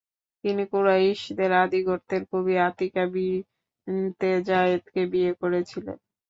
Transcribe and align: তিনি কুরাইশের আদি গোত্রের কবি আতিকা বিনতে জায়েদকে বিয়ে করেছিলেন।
তিনি 0.43 0.63
কুরাইশের 0.71 1.51
আদি 1.61 1.79
গোত্রের 1.87 2.23
কবি 2.31 2.53
আতিকা 2.67 3.03
বিনতে 3.13 4.29
জায়েদকে 4.47 5.01
বিয়ে 5.11 5.31
করেছিলেন। 5.41 5.97